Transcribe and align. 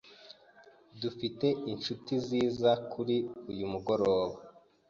Dufite 1.01 1.47
inshuti 1.71 2.13
ziza 2.25 2.71
kuri 2.91 3.15
uyu 3.51 3.65
mugoroba. 3.71 4.35